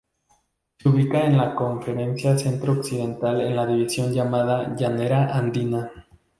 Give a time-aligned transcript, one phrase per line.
[0.79, 5.91] Se ubica en la Conferencia Centro Occidental en la división llamada Llanera Andina.